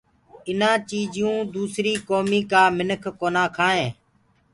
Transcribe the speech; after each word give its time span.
ايٚنآ 0.47 0.71
چيٚجيئونٚ 0.89 1.47
دوسريٚ 1.55 2.03
ڪوميٚ 2.09 2.47
ڪا 2.51 2.61
مِنک 2.77 3.03
ڪونآ 3.19 3.43
کآئينٚ۔ 3.57 3.91